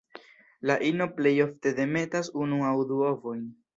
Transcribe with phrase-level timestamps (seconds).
[0.69, 3.45] La ino plej ofte demetas unu aŭ du ovojn.